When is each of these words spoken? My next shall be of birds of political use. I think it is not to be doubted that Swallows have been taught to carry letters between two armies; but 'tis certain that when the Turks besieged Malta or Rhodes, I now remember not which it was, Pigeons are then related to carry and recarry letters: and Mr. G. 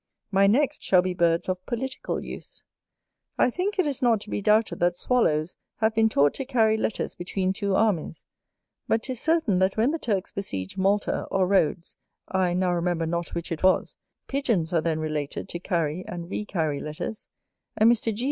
My 0.31 0.47
next 0.47 0.81
shall 0.81 1.03
be 1.03 1.11
of 1.11 1.19
birds 1.19 1.47
of 1.47 1.63
political 1.67 2.19
use. 2.23 2.63
I 3.37 3.51
think 3.51 3.77
it 3.77 3.85
is 3.85 4.01
not 4.01 4.19
to 4.21 4.31
be 4.31 4.41
doubted 4.41 4.79
that 4.79 4.97
Swallows 4.97 5.57
have 5.75 5.93
been 5.93 6.09
taught 6.09 6.33
to 6.33 6.43
carry 6.45 6.75
letters 6.75 7.13
between 7.13 7.53
two 7.53 7.75
armies; 7.75 8.25
but 8.87 9.03
'tis 9.03 9.21
certain 9.21 9.59
that 9.59 9.77
when 9.77 9.91
the 9.91 9.99
Turks 9.99 10.31
besieged 10.31 10.75
Malta 10.75 11.25
or 11.25 11.45
Rhodes, 11.45 11.95
I 12.27 12.55
now 12.55 12.73
remember 12.73 13.05
not 13.05 13.35
which 13.35 13.51
it 13.51 13.61
was, 13.61 13.95
Pigeons 14.27 14.73
are 14.73 14.81
then 14.81 14.97
related 14.97 15.47
to 15.49 15.59
carry 15.59 16.03
and 16.07 16.31
recarry 16.31 16.79
letters: 16.79 17.27
and 17.77 17.91
Mr. 17.91 18.11
G. 18.11 18.19